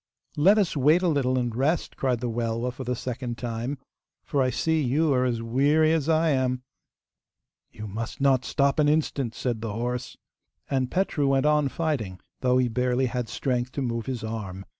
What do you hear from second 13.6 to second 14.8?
to move his arm.